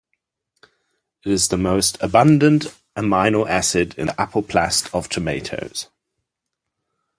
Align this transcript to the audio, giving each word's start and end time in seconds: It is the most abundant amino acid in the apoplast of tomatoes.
It 1.23 1.31
is 1.31 1.49
the 1.49 1.57
most 1.59 1.99
abundant 2.01 2.73
amino 2.95 3.47
acid 3.47 3.93
in 3.99 4.07
the 4.07 4.13
apoplast 4.13 4.89
of 4.95 5.09
tomatoes. 5.09 5.89